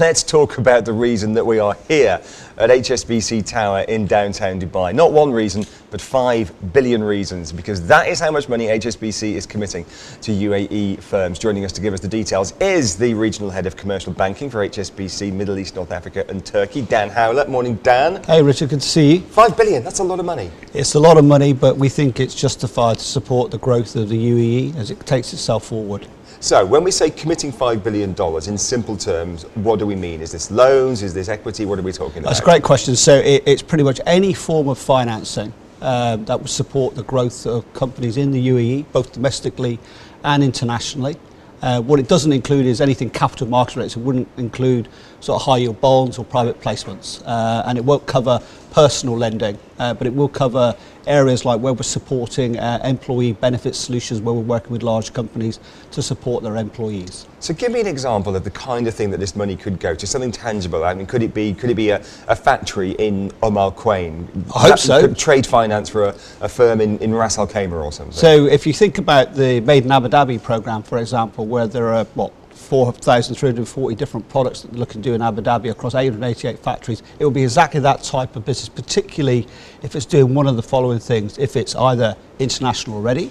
Let's 0.00 0.24
talk 0.24 0.58
about 0.58 0.84
the 0.84 0.92
reason 0.92 1.34
that 1.34 1.46
we 1.46 1.60
are 1.60 1.76
here 1.86 2.20
at 2.56 2.68
HSBC 2.68 3.46
Tower 3.46 3.82
in 3.82 4.08
downtown 4.08 4.60
Dubai. 4.60 4.92
Not 4.92 5.12
one 5.12 5.30
reason, 5.30 5.64
but 5.92 6.00
five 6.00 6.52
billion 6.72 7.00
reasons, 7.00 7.52
because 7.52 7.86
that 7.86 8.08
is 8.08 8.18
how 8.18 8.32
much 8.32 8.48
money 8.48 8.66
HSBC 8.66 9.34
is 9.34 9.46
committing 9.46 9.84
to 10.22 10.32
UAE 10.32 11.00
firms. 11.00 11.38
Joining 11.38 11.64
us 11.64 11.70
to 11.70 11.80
give 11.80 11.94
us 11.94 12.00
the 12.00 12.08
details 12.08 12.54
is 12.60 12.96
the 12.96 13.14
Regional 13.14 13.50
Head 13.50 13.66
of 13.66 13.76
Commercial 13.76 14.12
Banking 14.12 14.50
for 14.50 14.68
HSBC 14.68 15.32
Middle 15.32 15.60
East, 15.60 15.76
North 15.76 15.92
Africa 15.92 16.26
and 16.28 16.44
Turkey, 16.44 16.82
Dan 16.82 17.08
Howlett. 17.08 17.48
Morning, 17.48 17.76
Dan. 17.76 18.20
Hey, 18.24 18.42
Richard, 18.42 18.70
good 18.70 18.80
to 18.80 18.88
see 18.88 19.14
you. 19.14 19.20
Five 19.20 19.56
billion, 19.56 19.84
that's 19.84 20.00
a 20.00 20.04
lot 20.04 20.18
of 20.18 20.26
money. 20.26 20.50
It's 20.74 20.96
a 20.96 21.00
lot 21.00 21.18
of 21.18 21.24
money, 21.24 21.52
but 21.52 21.76
we 21.76 21.88
think 21.88 22.18
it's 22.18 22.34
justified 22.34 22.98
to 22.98 23.04
support 23.04 23.52
the 23.52 23.58
growth 23.58 23.94
of 23.94 24.08
the 24.08 24.18
UAE 24.18 24.74
as 24.74 24.90
it 24.90 25.06
takes 25.06 25.32
itself 25.32 25.66
forward. 25.66 26.08
So, 26.40 26.64
when 26.64 26.84
we 26.84 26.90
say 26.90 27.10
committing 27.10 27.52
$5 27.52 27.82
billion, 27.82 28.14
in 28.48 28.58
simple 28.58 28.96
terms, 28.96 29.42
what 29.54 29.78
do 29.78 29.86
we 29.86 29.96
mean? 29.96 30.20
Is 30.20 30.30
this 30.30 30.50
loans? 30.50 31.02
Is 31.02 31.12
this 31.12 31.28
equity? 31.28 31.64
What 31.64 31.78
are 31.78 31.82
we 31.82 31.92
talking 31.92 32.18
about? 32.18 32.28
That's 32.28 32.40
a 32.40 32.44
great 32.44 32.62
question. 32.62 32.94
So, 32.94 33.16
it, 33.16 33.42
it's 33.46 33.62
pretty 33.62 33.84
much 33.84 34.00
any 34.06 34.32
form 34.34 34.68
of 34.68 34.78
financing 34.78 35.52
um, 35.80 36.24
that 36.26 36.38
would 36.40 36.50
support 36.50 36.94
the 36.94 37.02
growth 37.02 37.46
of 37.46 37.72
companies 37.74 38.16
in 38.16 38.30
the 38.30 38.48
UAE, 38.48 38.86
both 38.92 39.12
domestically 39.12 39.78
and 40.24 40.42
internationally. 40.42 41.16
Uh, 41.60 41.80
what 41.80 41.98
it 41.98 42.06
doesn't 42.06 42.32
include 42.32 42.66
is 42.66 42.80
anything 42.80 43.10
capital 43.10 43.48
market 43.48 43.76
rates. 43.76 43.96
It 43.96 44.00
wouldn't 44.00 44.28
include 44.36 44.88
sort 45.20 45.40
of 45.40 45.46
high 45.46 45.58
yield 45.58 45.80
bonds 45.80 46.18
or 46.18 46.24
private 46.24 46.60
placements. 46.60 47.22
Uh, 47.26 47.64
and 47.66 47.76
it 47.76 47.84
won't 47.84 48.06
cover 48.06 48.40
personal 48.70 49.16
lending, 49.16 49.58
uh, 49.78 49.94
but 49.94 50.06
it 50.06 50.14
will 50.14 50.28
cover 50.28 50.76
areas 51.06 51.44
like 51.44 51.60
where 51.60 51.72
we're 51.72 51.82
supporting 51.82 52.58
uh, 52.58 52.80
employee 52.84 53.32
benefit 53.32 53.74
solutions, 53.74 54.20
where 54.20 54.34
we're 54.34 54.40
working 54.40 54.72
with 54.72 54.82
large 54.82 55.12
companies 55.12 55.58
to 55.90 56.02
support 56.02 56.42
their 56.42 56.56
employees. 56.56 57.26
So, 57.40 57.54
give 57.54 57.72
me 57.72 57.80
an 57.80 57.86
example 57.86 58.36
of 58.36 58.44
the 58.44 58.50
kind 58.50 58.86
of 58.86 58.94
thing 58.94 59.10
that 59.10 59.20
this 59.20 59.36
money 59.36 59.56
could 59.56 59.78
go 59.80 59.94
to, 59.94 60.06
something 60.06 60.32
tangible. 60.32 60.84
I 60.84 60.94
mean, 60.94 61.06
could 61.06 61.22
it 61.22 61.32
be 61.32 61.54
could 61.54 61.70
it 61.70 61.76
be 61.76 61.90
a, 61.90 62.02
a 62.26 62.36
factory 62.36 62.92
in 62.92 63.32
Al 63.42 63.72
Quwain? 63.72 64.28
I 64.54 64.68
hope 64.68 64.78
so. 64.78 65.12
Trade 65.14 65.46
finance 65.46 65.88
for 65.88 66.04
a, 66.04 66.14
a 66.40 66.48
firm 66.48 66.80
in, 66.80 66.98
in 66.98 67.14
Ras 67.14 67.38
Al 67.38 67.46
Khaimah 67.46 67.84
or 67.84 67.92
something. 67.92 68.12
So, 68.12 68.46
if 68.46 68.66
you 68.66 68.72
think 68.72 68.98
about 68.98 69.34
the 69.34 69.60
Made 69.60 69.84
in 69.84 69.92
Abu 69.92 70.08
Dhabi 70.08 70.42
program, 70.42 70.82
for 70.82 70.98
example, 70.98 71.46
where 71.46 71.66
there 71.66 71.88
are 71.94 72.04
what 72.14 72.32
4,340 72.68 73.96
different 73.96 74.28
products 74.28 74.60
that 74.60 74.70
they're 74.70 74.78
looking 74.78 75.00
to 75.00 75.08
do 75.08 75.14
in 75.14 75.22
Abu 75.22 75.40
Dhabi 75.40 75.70
across 75.70 75.94
888 75.94 76.58
factories. 76.58 77.02
It 77.18 77.24
will 77.24 77.30
be 77.30 77.42
exactly 77.42 77.80
that 77.80 78.02
type 78.02 78.36
of 78.36 78.44
business, 78.44 78.68
particularly 78.68 79.46
if 79.82 79.96
it's 79.96 80.04
doing 80.04 80.34
one 80.34 80.46
of 80.46 80.56
the 80.56 80.62
following 80.62 80.98
things. 80.98 81.38
If 81.38 81.56
it's 81.56 81.74
either 81.74 82.14
international 82.38 82.96
already, 82.96 83.30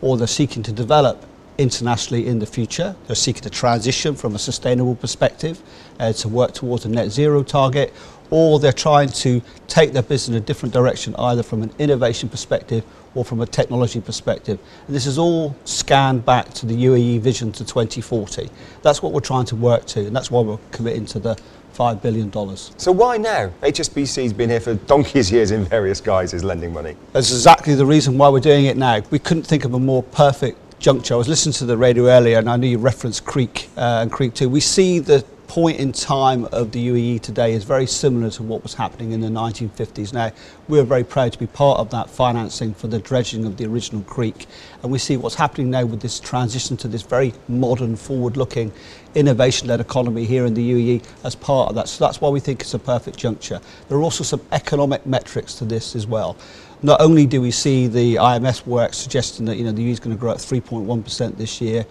or 0.00 0.16
they're 0.16 0.26
seeking 0.26 0.62
to 0.62 0.72
develop 0.72 1.22
internationally 1.58 2.26
in 2.26 2.38
the 2.38 2.46
future. 2.46 2.96
They're 3.06 3.14
seeking 3.14 3.42
to 3.42 3.50
transition 3.50 4.14
from 4.14 4.34
a 4.34 4.38
sustainable 4.38 4.94
perspective 4.94 5.60
uh, 6.00 6.14
to 6.14 6.28
work 6.28 6.52
towards 6.52 6.86
a 6.86 6.88
net 6.88 7.10
zero 7.10 7.42
target, 7.42 7.92
or 8.30 8.58
they're 8.58 8.72
trying 8.72 9.10
to 9.10 9.42
take 9.68 9.92
their 9.92 10.02
business 10.02 10.28
in 10.28 10.42
a 10.42 10.46
different 10.46 10.72
direction, 10.72 11.14
either 11.16 11.42
from 11.42 11.62
an 11.62 11.72
innovation 11.78 12.30
perspective 12.30 12.84
or 13.14 13.24
from 13.24 13.40
a 13.40 13.46
technology 13.46 14.00
perspective. 14.00 14.58
And 14.86 14.94
this 14.96 15.06
is 15.06 15.18
all 15.18 15.56
scanned 15.64 16.24
back 16.24 16.52
to 16.54 16.66
the 16.66 16.74
UAE 16.74 17.20
vision 17.20 17.52
to 17.52 17.64
2040. 17.64 18.50
That's 18.82 19.02
what 19.02 19.12
we're 19.12 19.20
trying 19.20 19.46
to 19.46 19.56
work 19.56 19.86
to, 19.86 20.06
and 20.06 20.14
that's 20.14 20.30
why 20.30 20.40
we're 20.40 20.58
committing 20.70 21.06
to 21.06 21.18
the 21.18 21.38
$5 21.74 22.02
billion. 22.02 22.30
So 22.76 22.92
why 22.92 23.16
now? 23.16 23.50
HSBC's 23.62 24.32
been 24.32 24.50
here 24.50 24.60
for 24.60 24.74
donkey's 24.74 25.32
years 25.32 25.50
in 25.50 25.64
various 25.64 26.00
guises 26.00 26.44
lending 26.44 26.72
money. 26.72 26.96
That's 27.12 27.30
exactly 27.30 27.74
the 27.74 27.86
reason 27.86 28.18
why 28.18 28.28
we're 28.28 28.40
doing 28.40 28.66
it 28.66 28.76
now. 28.76 29.00
We 29.10 29.18
couldn't 29.18 29.44
think 29.44 29.64
of 29.64 29.74
a 29.74 29.78
more 29.78 30.02
perfect 30.02 30.58
juncture. 30.82 31.14
I 31.14 31.16
was 31.16 31.28
listening 31.28 31.52
to 31.54 31.64
the 31.64 31.76
radio 31.76 32.08
earlier 32.08 32.38
and 32.38 32.50
I 32.50 32.56
knew 32.56 32.66
you 32.66 32.78
referenced 32.78 33.24
Creek 33.24 33.70
uh, 33.76 34.00
and 34.02 34.10
Creek 34.10 34.34
2. 34.34 34.48
We 34.48 34.58
see 34.58 34.98
the 34.98 35.24
point 35.46 35.78
in 35.78 35.92
time 35.92 36.46
of 36.46 36.72
the 36.72 36.88
UAE 36.88 37.20
today 37.20 37.52
is 37.52 37.62
very 37.62 37.86
similar 37.86 38.30
to 38.30 38.42
what 38.42 38.64
was 38.64 38.74
happening 38.74 39.12
in 39.12 39.20
the 39.20 39.28
1950s. 39.28 40.12
Now, 40.12 40.32
we're 40.66 40.82
very 40.82 41.04
proud 41.04 41.32
to 41.34 41.38
be 41.38 41.46
part 41.46 41.78
of 41.78 41.90
that 41.90 42.10
financing 42.10 42.74
for 42.74 42.88
the 42.88 42.98
dredging 42.98 43.44
of 43.44 43.58
the 43.58 43.66
original 43.66 44.02
creek. 44.02 44.46
And 44.82 44.90
we 44.90 44.98
see 44.98 45.16
what's 45.16 45.36
happening 45.36 45.70
now 45.70 45.84
with 45.84 46.00
this 46.00 46.18
transition 46.18 46.76
to 46.78 46.88
this 46.88 47.02
very 47.02 47.32
modern, 47.46 47.94
forward-looking, 47.94 48.72
innovation-led 49.14 49.78
economy 49.78 50.24
here 50.24 50.46
in 50.46 50.54
the 50.54 50.72
UAE 50.72 51.04
as 51.22 51.36
part 51.36 51.68
of 51.68 51.76
that. 51.76 51.88
So 51.88 52.04
that's 52.04 52.20
why 52.20 52.28
we 52.30 52.40
think 52.40 52.62
it's 52.62 52.74
a 52.74 52.78
perfect 52.78 53.18
juncture. 53.18 53.60
There 53.88 53.98
are 53.98 54.02
also 54.02 54.24
some 54.24 54.40
economic 54.50 55.06
metrics 55.06 55.54
to 55.56 55.64
this 55.64 55.94
as 55.94 56.08
well. 56.08 56.36
Not 56.84 57.00
only 57.00 57.26
do 57.26 57.40
we 57.40 57.52
see 57.52 57.86
the 57.86 58.16
IMF 58.16 58.66
work 58.66 58.92
suggesting 58.92 59.46
that 59.46 59.56
you 59.56 59.64
know 59.64 59.72
the 59.72 59.86
UAE 59.86 59.92
is 59.92 60.00
going 60.00 60.16
to 60.16 60.20
grow 60.20 60.32
at 60.32 60.38
3.1% 60.38 61.36
this 61.36 61.60
year, 61.60 61.86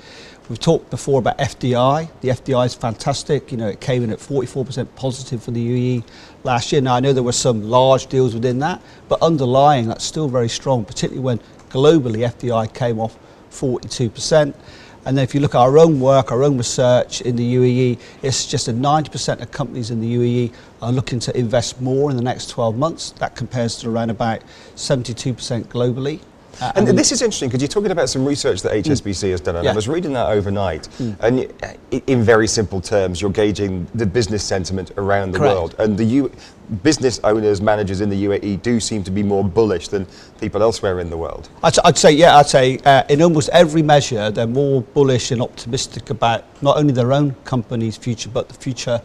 We've 0.52 0.60
talked 0.60 0.90
before 0.90 1.20
about 1.20 1.38
FDI. 1.38 2.10
The 2.20 2.28
FDI 2.28 2.66
is 2.66 2.74
fantastic. 2.74 3.54
You 3.54 3.58
know, 3.58 3.70
it 3.70 3.80
came 3.80 4.04
in 4.04 4.10
at 4.10 4.20
44% 4.20 4.86
positive 4.98 5.42
for 5.42 5.52
the 5.52 5.66
UAE 5.66 6.04
last 6.44 6.74
year. 6.74 6.82
Now, 6.82 6.96
I 6.96 7.00
know 7.00 7.14
there 7.14 7.24
were 7.24 7.32
some 7.32 7.70
large 7.70 8.08
deals 8.08 8.34
within 8.34 8.60
that, 8.60 8.82
but 9.08 9.22
underlying, 9.22 9.88
that's 9.88 10.04
still 10.04 10.28
very 10.28 10.50
strong, 10.50 10.84
particularly 10.84 11.22
when 11.22 11.40
globally 11.70 12.30
FDI 12.30 12.74
came 12.74 13.00
off 13.00 13.18
42%. 13.50 14.54
And 15.06 15.18
then 15.18 15.24
if 15.24 15.34
you 15.34 15.42
look 15.42 15.56
at 15.56 15.60
our 15.60 15.80
own 15.80 16.00
work, 16.00 16.32
our 16.32 16.44
own 16.44 16.58
research 16.58 17.22
in 17.22 17.36
the 17.36 17.56
UAE, 17.56 18.00
it's 18.22 18.46
just 18.46 18.68
that 18.68 18.76
90% 18.76 19.42
of 19.42 19.52
companies 19.52 19.90
in 19.90 20.00
the 20.00 20.16
UAE 20.16 20.54
are 20.82 20.92
looking 20.92 21.20
to 21.22 21.36
invest 21.36 21.82
more 21.82 22.12
in 22.12 22.18
the 22.18 22.24
next 22.24 22.50
12 22.50 22.78
months. 22.78 23.12
That 23.12 23.36
compares 23.36 23.78
to 23.78 23.90
around 23.90 24.12
about 24.12 24.42
72% 24.76 25.66
globally. 25.66 26.20
Uh, 26.60 26.72
and, 26.76 26.88
and 26.90 26.98
this 26.98 27.12
is 27.12 27.22
interesting 27.22 27.50
because 27.50 27.62
you're 27.62 27.68
talking 27.68 27.92
about 27.92 28.10
some 28.10 28.26
research 28.26 28.62
that 28.62 28.74
HSBC 28.74 29.28
mm, 29.28 29.32
has 29.32 29.42
done, 29.42 29.56
and 29.56 29.66
yeah. 29.66 29.72
I 29.72 29.76
was 29.76 29.88
reading 29.88 30.14
that 30.14 30.28
overnight. 30.28 30.90
Mm. 31.00 31.20
And 31.22 32.04
in 32.08 32.24
very 32.24 32.48
simple 32.48 32.82
terms, 32.82 33.22
you're 33.22 33.32
gauging 33.32 33.88
the 33.96 34.06
business 34.06 34.44
sentiment 34.44 34.92
around 34.98 35.32
the 35.32 35.40
Correct. 35.40 35.56
world, 35.56 35.76
and 35.80 35.98
the 35.98 36.04
U- 36.04 36.32
business 36.84 37.20
owners, 37.24 37.62
managers 37.62 38.02
in 38.02 38.10
the 38.10 38.26
UAE 38.26 38.62
do 38.62 38.80
seem 38.80 39.04
to 39.04 39.12
be 39.12 39.24
more 39.24 39.44
bullish 39.44 39.88
than 39.90 40.08
people 40.40 40.62
elsewhere 40.62 41.00
in 41.00 41.10
the 41.10 41.18
world. 41.18 41.50
I'd, 41.64 41.78
I'd 41.84 41.98
say, 41.98 42.12
yeah, 42.12 42.38
I'd 42.38 42.48
say 42.48 42.78
uh, 42.86 43.04
in 43.10 43.22
almost 43.22 43.50
every 43.50 43.82
measure, 43.82 44.32
they're 44.32 44.48
more 44.48 44.82
bullish 44.82 45.32
and 45.32 45.42
optimistic 45.42 46.10
about 46.10 46.46
not 46.62 46.78
only 46.78 46.94
their 46.94 47.12
own 47.12 47.36
company's 47.44 47.98
future, 47.98 48.30
but 48.30 48.48
the 48.48 48.56
future 48.56 49.02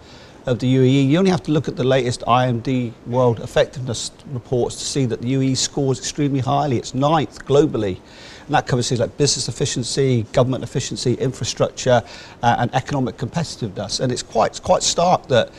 of 0.46 0.60
the 0.60 0.76
UAE. 0.76 1.08
You 1.08 1.18
only 1.18 1.30
have 1.30 1.42
to 1.42 1.50
look 1.50 1.66
at 1.66 1.76
the 1.76 1.84
latest 1.84 2.20
IMD 2.22 2.92
World 3.06 3.40
Competitiveness 3.40 4.12
reports 4.32 4.76
to 4.76 4.84
see 4.84 5.04
that 5.04 5.20
the 5.20 5.34
UAE 5.34 5.56
scores 5.56 5.98
extremely 5.98 6.40
highly. 6.40 6.78
It's 6.78 6.94
ninth 6.94 7.44
globally. 7.44 7.98
And 8.46 8.54
that 8.54 8.68
covers 8.68 8.88
things 8.88 9.00
like 9.00 9.16
business 9.16 9.48
efficiency, 9.48 10.22
government 10.32 10.62
efficiency, 10.62 11.14
infrastructure, 11.14 12.02
uh, 12.44 12.56
and 12.60 12.72
economic 12.74 13.16
competitiveness. 13.16 13.98
And 13.98 14.12
it's 14.12 14.22
quite, 14.22 14.52
it's 14.52 14.60
quite 14.60 14.84
stark 14.84 15.26
that 15.28 15.50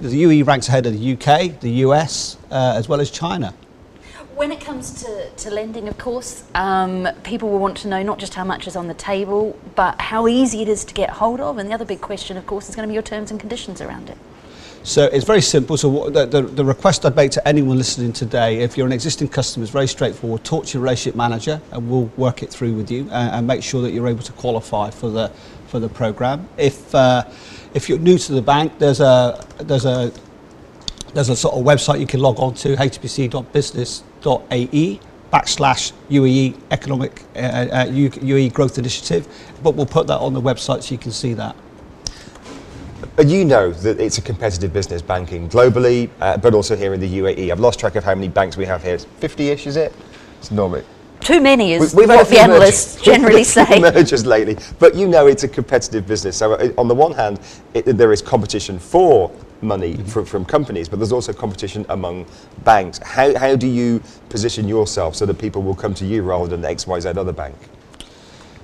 the 0.00 0.22
UAE 0.22 0.46
ranks 0.46 0.68
ahead 0.68 0.86
of 0.86 0.92
the 0.92 1.12
UK, 1.14 1.58
the 1.60 1.70
US, 1.86 2.36
uh, 2.52 2.74
as 2.76 2.88
well 2.88 3.00
as 3.00 3.10
China. 3.10 3.52
When 4.36 4.52
it 4.52 4.60
comes 4.60 5.02
to, 5.02 5.30
to 5.30 5.50
lending, 5.50 5.88
of 5.88 5.98
course, 5.98 6.44
um, 6.54 7.08
people 7.24 7.48
will 7.48 7.58
want 7.58 7.78
to 7.78 7.88
know 7.88 8.02
not 8.02 8.18
just 8.18 8.34
how 8.34 8.44
much 8.44 8.68
is 8.68 8.76
on 8.76 8.86
the 8.86 8.94
table, 8.94 9.58
but 9.74 9.98
how 10.00 10.28
easy 10.28 10.60
it 10.60 10.68
is 10.68 10.84
to 10.84 10.94
get 10.94 11.08
hold 11.08 11.40
of. 11.40 11.58
And 11.58 11.68
the 11.68 11.74
other 11.74 11.86
big 11.86 12.02
question, 12.02 12.36
of 12.36 12.46
course, 12.46 12.68
is 12.68 12.76
going 12.76 12.86
to 12.86 12.88
be 12.88 12.94
your 12.94 13.02
terms 13.02 13.30
and 13.30 13.40
conditions 13.40 13.80
around 13.80 14.10
it. 14.10 14.18
So 14.86 15.04
it's 15.06 15.24
very 15.24 15.40
simple. 15.40 15.76
So 15.76 16.10
the, 16.10 16.26
the, 16.26 16.42
the, 16.42 16.64
request 16.64 17.04
I'd 17.04 17.16
make 17.16 17.32
to 17.32 17.46
anyone 17.46 17.76
listening 17.76 18.12
today, 18.12 18.58
if 18.58 18.76
you're 18.76 18.86
an 18.86 18.92
existing 18.92 19.26
customer, 19.26 19.64
is 19.64 19.70
very 19.70 19.88
straightforward. 19.88 20.44
Talk 20.44 20.66
to 20.66 20.74
your 20.74 20.82
relationship 20.84 21.16
manager 21.16 21.60
and 21.72 21.90
we'll 21.90 22.08
work 22.16 22.44
it 22.44 22.50
through 22.50 22.74
with 22.74 22.88
you 22.88 23.00
and, 23.10 23.34
and 23.34 23.44
make 23.48 23.64
sure 23.64 23.82
that 23.82 23.90
you're 23.90 24.06
able 24.06 24.22
to 24.22 24.32
qualify 24.34 24.90
for 24.90 25.10
the, 25.10 25.32
for 25.66 25.80
the 25.80 25.88
program. 25.88 26.48
If, 26.56 26.94
uh, 26.94 27.24
if 27.74 27.88
you're 27.88 27.98
new 27.98 28.16
to 28.16 28.32
the 28.32 28.40
bank, 28.40 28.78
there's 28.78 29.00
a, 29.00 29.44
there's 29.58 29.86
a, 29.86 30.12
there's 31.14 31.30
a 31.30 31.36
sort 31.36 31.56
of 31.56 31.64
website 31.64 31.98
you 31.98 32.06
can 32.06 32.20
log 32.20 32.38
on 32.38 32.54
to, 32.54 32.76
hbc.business.ae 32.76 35.00
backslash 35.32 35.92
UAE 36.10 36.60
economic 36.70 37.22
uh, 37.34 37.38
uh, 37.38 38.48
growth 38.50 38.78
initiative, 38.78 39.26
but 39.64 39.74
we'll 39.74 39.84
put 39.84 40.06
that 40.06 40.18
on 40.18 40.32
the 40.32 40.40
website 40.40 40.84
so 40.84 40.92
you 40.92 40.98
can 40.98 41.10
see 41.10 41.34
that. 41.34 41.56
But 43.16 43.28
you 43.28 43.46
know 43.46 43.72
that 43.72 43.98
it's 43.98 44.18
a 44.18 44.22
competitive 44.22 44.74
business 44.74 45.00
banking 45.00 45.48
globally, 45.48 46.10
uh, 46.20 46.36
but 46.36 46.52
also 46.52 46.76
here 46.76 46.92
in 46.92 47.00
the 47.00 47.18
UAE. 47.18 47.50
I've 47.50 47.60
lost 47.60 47.80
track 47.80 47.96
of 47.96 48.04
how 48.04 48.14
many 48.14 48.28
banks 48.28 48.58
we 48.58 48.66
have 48.66 48.82
here. 48.82 48.98
50-ish, 48.98 49.66
is 49.66 49.76
it? 49.76 49.94
It's 50.38 50.50
normally. 50.50 50.84
Too 51.20 51.40
many 51.40 51.72
is 51.72 51.94
we, 51.94 52.04
what 52.04 52.28
the 52.28 52.38
analysts 52.38 53.00
generally 53.02 53.42
say. 53.42 53.80
mergers 53.80 54.26
lately, 54.26 54.58
but 54.78 54.94
you 54.94 55.08
know 55.08 55.28
it's 55.28 55.44
a 55.44 55.48
competitive 55.48 56.06
business. 56.06 56.36
So 56.36 56.52
uh, 56.52 56.68
on 56.76 56.88
the 56.88 56.94
one 56.94 57.12
hand, 57.12 57.40
it, 57.72 57.84
there 57.84 58.12
is 58.12 58.20
competition 58.20 58.78
for 58.78 59.32
money 59.62 59.94
mm-hmm. 59.94 60.04
from, 60.04 60.26
from 60.26 60.44
companies, 60.44 60.86
but 60.86 60.98
there's 60.98 61.10
also 61.10 61.32
competition 61.32 61.86
among 61.88 62.26
banks. 62.64 62.98
How, 62.98 63.36
how 63.38 63.56
do 63.56 63.66
you 63.66 64.02
position 64.28 64.68
yourself 64.68 65.16
so 65.16 65.24
that 65.24 65.38
people 65.38 65.62
will 65.62 65.74
come 65.74 65.94
to 65.94 66.04
you 66.04 66.22
rather 66.22 66.54
than 66.54 66.60
XYZ 66.60 67.16
other 67.16 67.32
bank? 67.32 67.56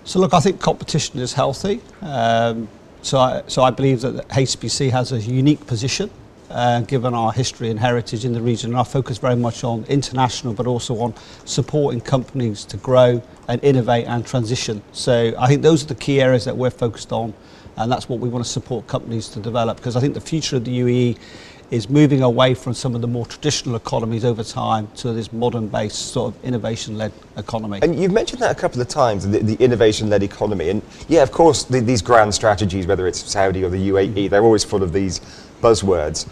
So 0.05 0.21
look, 0.21 0.35
I 0.35 0.41
think 0.41 0.61
competition 0.61 1.21
is 1.21 1.33
healthy. 1.33 1.81
Um, 2.03 2.69
so 3.03 3.19
I, 3.19 3.43
so 3.47 3.63
I 3.63 3.71
believe 3.71 4.01
that 4.01 4.29
HSBC 4.29 4.91
has 4.91 5.13
a 5.13 5.21
unique 5.21 5.67
position 5.67 6.11
uh, 6.51 6.81
given 6.83 7.15
our 7.15 7.33
history 7.33 7.71
and 7.71 7.79
heritage 7.79 8.25
in 8.25 8.33
the 8.33 8.41
region. 8.41 8.71
And 8.71 8.79
our 8.79 8.85
focus 8.85 9.19
very 9.19 9.37
much 9.37 9.65
on 9.65 9.85
international, 9.85 10.55
but 10.55 10.67
also 10.67 10.99
on 11.01 11.15
supporting 11.45 12.01
companies 12.01 12.65
to 12.67 12.77
grow 12.77 13.23
and 13.49 13.63
innovate 13.65 14.07
and 14.07 14.25
transition. 14.25 14.83
So 14.93 15.35
I 15.39 15.49
think 15.49 15.63
those 15.63 15.83
are 15.85 15.89
the 15.89 15.95
key 15.95 16.21
areas 16.21 16.45
that 16.45 16.57
we're 16.57 16.71
focused 16.71 17.13
on 17.13 17.35
And 17.77 17.91
that's 17.91 18.09
what 18.09 18.21
we 18.21 18.29
want 18.29 18.45
to 18.45 18.51
support 18.51 18.87
companies 18.87 19.29
to 19.31 19.41
develop 19.41 19.79
because 19.79 19.97
I 19.97 20.01
think 20.01 20.15
the 20.15 20.21
future 20.21 20.57
of 20.57 20.65
the 20.65 20.81
UAE 20.81 21.19
is 21.73 21.89
moving 21.89 22.23
away 22.23 22.53
from 22.53 22.75
some 22.75 22.95
of 22.95 23.01
the 23.01 23.07
more 23.07 23.25
traditional 23.25 23.77
economies 23.77 24.27
over 24.27 24.45
time 24.45 24.87
to 24.95 25.15
this 25.15 25.33
modern 25.33 25.67
based 25.67 26.13
sort 26.13 26.35
of 26.35 26.45
innovation 26.45 26.99
led 26.99 27.11
economy. 27.39 27.79
And 27.81 27.99
you've 27.99 28.13
mentioned 28.13 28.43
that 28.43 28.51
a 28.51 28.61
couple 28.61 28.83
of 28.83 28.89
times, 28.89 29.27
the, 29.27 29.39
the 29.39 29.55
innovation 29.55 30.11
led 30.11 30.23
economy. 30.23 30.69
And 30.69 30.83
yeah, 31.09 31.23
of 31.23 31.33
course, 31.33 31.65
the, 31.65 31.81
these 31.81 32.03
grand 32.03 32.35
strategies, 32.35 32.87
whether 32.87 33.07
it's 33.07 33.19
Saudi 33.19 33.65
or 33.65 33.71
the 33.71 33.89
UAE, 33.89 34.29
they're 34.29 34.43
always 34.43 34.63
full 34.63 34.83
of 34.83 34.93
these 34.93 35.21
buzzwords. 35.63 36.29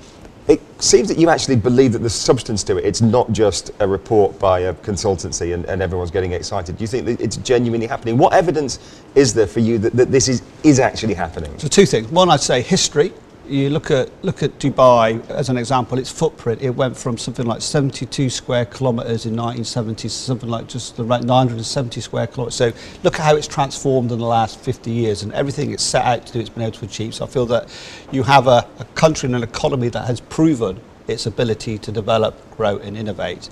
It 0.46 0.60
seems 0.78 1.08
that 1.08 1.16
you 1.16 1.30
actually 1.30 1.56
believe 1.56 1.92
that 1.92 2.00
there's 2.00 2.12
substance 2.12 2.62
to 2.64 2.76
it. 2.76 2.84
It's 2.84 3.00
not 3.00 3.32
just 3.32 3.70
a 3.80 3.88
report 3.88 4.38
by 4.38 4.60
a 4.60 4.74
consultancy 4.74 5.54
and, 5.54 5.64
and 5.66 5.80
everyone's 5.80 6.10
getting 6.10 6.32
excited. 6.32 6.76
Do 6.76 6.84
you 6.84 6.88
think 6.88 7.06
that 7.06 7.18
it's 7.18 7.38
genuinely 7.38 7.86
happening? 7.86 8.18
What 8.18 8.34
evidence 8.34 9.02
is 9.14 9.32
there 9.32 9.46
for 9.46 9.60
you 9.60 9.78
that, 9.78 9.94
that 9.94 10.10
this 10.12 10.28
is, 10.28 10.42
is 10.64 10.80
actually 10.80 11.14
happening? 11.14 11.58
So 11.58 11.68
two 11.68 11.86
things. 11.86 12.08
One, 12.08 12.28
I'd 12.28 12.40
say 12.40 12.60
history. 12.60 13.14
You 13.50 13.68
look 13.68 13.90
at 13.90 14.12
look 14.24 14.44
at 14.44 14.60
Dubai 14.60 15.28
as 15.28 15.48
an 15.48 15.58
example. 15.58 15.98
Its 15.98 16.08
footprint 16.08 16.62
it 16.62 16.70
went 16.70 16.96
from 16.96 17.18
something 17.18 17.44
like 17.44 17.60
72 17.60 18.30
square 18.30 18.64
kilometres 18.64 19.26
in 19.26 19.34
1970 19.34 20.02
to 20.02 20.08
something 20.08 20.48
like 20.48 20.68
just 20.68 21.00
around 21.00 21.26
970 21.26 22.00
square 22.00 22.28
kilometres. 22.28 22.54
So 22.54 22.72
look 23.02 23.14
at 23.18 23.22
how 23.22 23.34
it's 23.34 23.48
transformed 23.48 24.12
in 24.12 24.20
the 24.20 24.24
last 24.24 24.60
50 24.60 24.92
years, 24.92 25.24
and 25.24 25.32
everything 25.32 25.72
it's 25.72 25.82
set 25.82 26.04
out 26.04 26.26
to 26.26 26.32
do, 26.32 26.38
it's 26.38 26.48
been 26.48 26.62
able 26.62 26.78
to 26.78 26.84
achieve. 26.84 27.12
So 27.16 27.24
I 27.24 27.28
feel 27.28 27.44
that 27.46 27.68
you 28.12 28.22
have 28.22 28.46
a, 28.46 28.64
a 28.78 28.84
country 28.94 29.26
and 29.26 29.34
an 29.34 29.42
economy 29.42 29.88
that 29.88 30.06
has 30.06 30.20
proven 30.20 30.80
its 31.08 31.26
ability 31.26 31.76
to 31.78 31.90
develop, 31.90 32.56
grow, 32.56 32.78
and 32.78 32.96
innovate. 32.96 33.50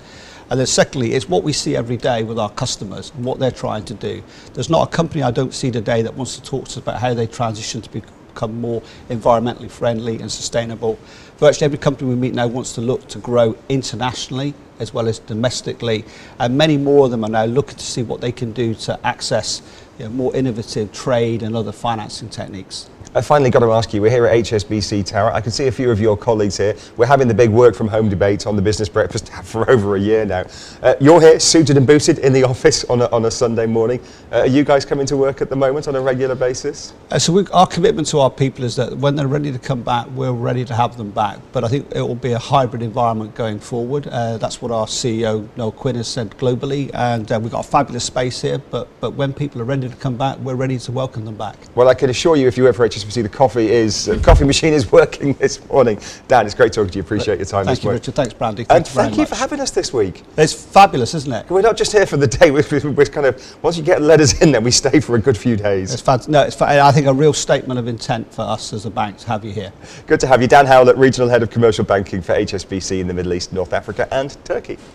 And 0.49 0.57
then 0.61 0.67
secondly, 0.67 1.11
it's 1.11 1.27
what 1.27 1.43
we 1.43 1.51
see 1.51 1.75
every 1.75 1.97
day 1.97 2.23
with 2.23 2.39
our 2.39 2.51
customers 2.51 3.11
and 3.17 3.25
what 3.25 3.39
they're 3.39 3.51
trying 3.51 3.83
to 3.83 3.93
do. 3.93 4.23
There's 4.53 4.69
not 4.69 4.87
a 4.87 4.91
company 4.95 5.23
I 5.23 5.31
don't 5.31 5.53
see 5.53 5.71
today 5.71 6.03
that 6.03 6.13
wants 6.13 6.37
to 6.37 6.41
talk 6.41 6.69
to 6.69 6.69
us 6.69 6.77
about 6.77 7.01
how 7.01 7.13
they 7.13 7.27
transition 7.27 7.81
to 7.81 7.89
be 7.89 8.01
become 8.39 8.61
more 8.61 8.81
environmentally 9.09 9.69
friendly 9.69 10.21
and 10.21 10.31
sustainable. 10.31 10.97
Virtually 11.39 11.65
every 11.65 11.77
company 11.77 12.09
we 12.09 12.15
meet 12.15 12.33
now 12.33 12.47
wants 12.47 12.71
to 12.73 12.79
look 12.79 13.05
to 13.09 13.19
grow 13.19 13.57
internationally 13.67 14.53
as 14.79 14.93
well 14.93 15.07
as 15.07 15.19
domestically, 15.19 16.05
and 16.39 16.57
many 16.57 16.77
more 16.77 17.05
of 17.05 17.11
them 17.11 17.23
are 17.23 17.29
now 17.29 17.45
looking 17.45 17.77
to 17.77 17.85
see 17.85 18.03
what 18.03 18.21
they 18.21 18.31
can 18.31 18.51
do 18.51 18.73
to 18.75 18.99
access 19.05 19.61
you 19.97 20.05
know, 20.05 20.11
more 20.11 20.35
innovative 20.35 20.91
trade 20.91 21.43
and 21.43 21.55
other 21.55 21.71
financing 21.71 22.29
techniques. 22.29 22.89
I 23.15 23.21
finally 23.21 23.49
got 23.49 23.61
to 23.61 23.71
ask 23.71 23.91
you, 23.91 24.03
we're 24.03 24.11
here 24.11 24.27
at 24.27 24.37
HSBC 24.37 25.03
Tower. 25.03 25.33
I 25.33 25.41
can 25.41 25.51
see 25.51 25.65
a 25.65 25.71
few 25.71 25.89
of 25.89 25.99
your 25.99 26.15
colleagues 26.15 26.57
here. 26.57 26.75
We're 26.95 27.07
having 27.07 27.27
the 27.27 27.33
big 27.33 27.49
work 27.49 27.73
from 27.73 27.87
home 27.87 28.07
debate 28.07 28.45
on 28.45 28.55
the 28.55 28.61
business 28.61 28.87
breakfast 28.87 29.33
for 29.43 29.67
over 29.67 29.95
a 29.95 29.99
year 29.99 30.25
now. 30.25 30.45
Uh, 30.83 30.93
you're 31.01 31.19
here, 31.19 31.39
suited 31.39 31.75
and 31.75 31.87
booted, 31.87 32.19
in 32.19 32.33
the 32.33 32.43
office 32.43 32.83
on 32.83 33.01
a, 33.01 33.07
on 33.07 33.25
a 33.25 33.31
Sunday 33.31 33.65
morning. 33.65 33.99
Uh, 34.31 34.41
are 34.41 34.45
you 34.45 34.63
guys 34.63 34.85
coming 34.85 35.07
to 35.07 35.17
work 35.17 35.41
at 35.41 35.49
the 35.49 35.55
moment 35.55 35.87
on 35.87 35.95
a 35.95 36.01
regular 36.01 36.35
basis? 36.35 36.93
Uh, 37.09 37.17
so 37.17 37.33
we, 37.33 37.47
our 37.47 37.65
commitment 37.65 38.07
to 38.09 38.19
our 38.19 38.29
people 38.29 38.63
is 38.63 38.75
that 38.75 38.95
when 38.97 39.15
they're 39.15 39.27
ready 39.27 39.51
to 39.51 39.59
come 39.59 39.81
back, 39.81 40.05
we're 40.11 40.31
ready 40.31 40.63
to 40.63 40.75
have 40.75 40.95
them 40.95 41.09
back. 41.09 41.39
But 41.51 41.63
I 41.63 41.67
think 41.67 41.91
it 41.95 42.01
will 42.01 42.13
be 42.13 42.33
a 42.33 42.39
hybrid 42.39 42.83
environment 42.83 43.33
going 43.33 43.59
forward. 43.59 44.05
Uh, 44.05 44.37
that's 44.37 44.61
what 44.61 44.68
our 44.71 44.85
CEO, 44.85 45.47
Noel 45.57 45.71
Quinn, 45.71 45.95
has 45.95 46.07
said 46.07 46.31
globally. 46.31 46.89
And 46.93 47.31
uh, 47.31 47.39
we've 47.41 47.51
got 47.51 47.65
a 47.65 47.69
fabulous 47.69 48.03
space 48.03 48.41
here. 48.41 48.57
But, 48.57 48.87
but 48.99 49.11
when 49.11 49.33
people 49.33 49.61
are 49.61 49.65
ready 49.65 49.89
to 49.89 49.95
come 49.95 50.17
back, 50.17 50.37
we're 50.39 50.55
ready 50.55 50.77
to 50.79 50.91
welcome 50.91 51.25
them 51.25 51.35
back. 51.35 51.57
Well, 51.75 51.87
I 51.87 51.93
can 51.93 52.09
assure 52.09 52.35
you, 52.35 52.47
if 52.47 52.57
you 52.57 52.63
work 52.63 52.75
for 52.75 52.87
HSBC, 52.87 53.23
the 53.23 53.29
coffee 53.29 53.69
is 53.69 54.09
uh, 54.09 54.19
coffee 54.23 54.45
machine 54.45 54.73
is 54.73 54.91
working 54.91 55.33
this 55.33 55.65
morning. 55.69 55.99
Dan, 56.27 56.45
it's 56.45 56.55
great 56.55 56.73
talking 56.73 56.91
to 56.91 56.97
you. 56.97 57.03
Appreciate 57.03 57.37
your 57.37 57.45
time 57.45 57.65
Thank 57.65 57.77
this 57.77 57.83
you, 57.83 57.87
morning. 57.87 58.01
Richard. 58.01 58.15
Thanks, 58.15 58.33
Brandy. 58.33 58.61
And 58.69 58.85
Thank 58.85 58.87
you 58.87 58.93
thank 58.93 59.13
you 59.15 59.21
much. 59.21 59.29
for 59.29 59.35
having 59.35 59.59
us 59.59 59.71
this 59.71 59.93
week. 59.93 60.23
It's 60.37 60.53
fabulous, 60.53 61.13
isn't 61.13 61.31
it? 61.31 61.49
We're 61.49 61.61
not 61.61 61.77
just 61.77 61.91
here 61.91 62.05
for 62.05 62.17
the 62.17 62.27
day. 62.27 62.51
We're, 62.59 62.91
we're 62.91 63.05
kind 63.05 63.27
of 63.27 63.63
once 63.63 63.77
you 63.77 63.83
get 63.83 64.01
letters 64.01 64.41
in, 64.41 64.51
then 64.51 64.63
we 64.63 64.71
stay 64.71 64.99
for 64.99 65.15
a 65.15 65.19
good 65.19 65.37
few 65.37 65.55
days. 65.55 65.93
It's 65.93 66.01
fant- 66.01 66.27
no, 66.27 66.41
it's 66.43 66.55
fa- 66.55 66.81
I 66.81 66.91
think 66.91 67.07
a 67.07 67.13
real 67.13 67.33
statement 67.33 67.79
of 67.79 67.87
intent 67.87 68.33
for 68.33 68.41
us 68.41 68.73
as 68.73 68.85
a 68.85 68.89
bank 68.89 69.17
to 69.19 69.27
have 69.27 69.45
you 69.45 69.51
here. 69.51 69.71
Good 70.07 70.19
to 70.21 70.27
have 70.27 70.41
you, 70.41 70.47
Dan 70.47 70.65
Howlett, 70.65 70.97
Regional 70.97 71.29
Head 71.29 71.41
of 71.43 71.49
Commercial 71.49 71.85
Banking 71.85 72.21
for 72.21 72.33
HSBC 72.35 72.99
in 72.99 73.07
the 73.07 73.13
Middle 73.13 73.33
East, 73.33 73.53
North 73.53 73.73
Africa, 73.73 74.07
and 74.11 74.37
Turkey. 74.45 74.58
aqui. 74.59 74.89